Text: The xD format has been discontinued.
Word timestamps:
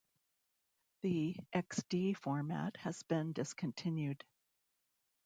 The 1.03 1.35
xD 1.53 2.17
format 2.17 2.75
has 2.77 3.03
been 3.03 3.33
discontinued. 3.33 4.25